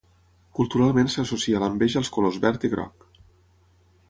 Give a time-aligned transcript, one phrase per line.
[0.59, 3.07] Culturalment s'associa l'enveja als colors verd i groc.